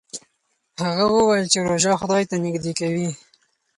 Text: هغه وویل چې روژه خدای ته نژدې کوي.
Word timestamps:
هغه 0.83 1.03
وویل 1.11 1.45
چې 1.53 1.59
روژه 1.67 1.93
خدای 2.01 2.23
ته 2.29 2.35
نژدې 2.43 2.73
کوي. 2.79 3.09